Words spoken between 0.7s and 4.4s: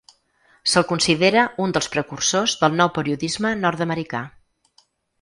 Se’l considera un dels precursors del nou periodisme nord-americà.